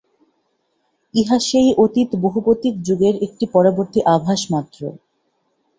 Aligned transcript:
ইহা 1.13 1.37
সেই 1.47 1.69
অতীত 1.77 2.09
বহুপতিক 2.23 2.73
যুগের 2.87 3.15
একটা 3.21 3.45
পরবর্তী 3.53 3.99
আভাসমাত্র। 4.13 4.79